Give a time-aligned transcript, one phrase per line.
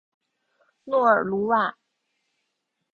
[0.85, 1.77] 诺尔鲁瓦。